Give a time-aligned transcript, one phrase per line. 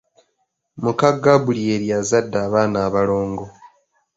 [0.81, 3.45] Muka Gabulyeri azadde abaana abalongo.